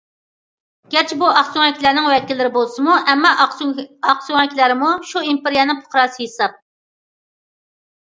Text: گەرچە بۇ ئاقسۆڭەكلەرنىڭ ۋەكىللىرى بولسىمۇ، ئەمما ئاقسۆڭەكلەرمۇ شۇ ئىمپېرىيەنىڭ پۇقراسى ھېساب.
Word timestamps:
گەرچە 0.93 1.15
بۇ 1.23 1.27
ئاقسۆڭەكلەرنىڭ 1.41 2.07
ۋەكىللىرى 2.11 2.51
بولسىمۇ، 2.55 2.95
ئەمما 3.11 3.33
ئاقسۆڭەكلەرمۇ 3.43 4.89
شۇ 5.11 5.23
ئىمپېرىيەنىڭ 5.29 5.83
پۇقراسى 5.85 6.23
ھېساب. 6.25 6.57